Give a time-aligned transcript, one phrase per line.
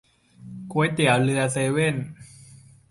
[0.71, 1.95] ก๋วยเตี๋ยวเรือเซเว่น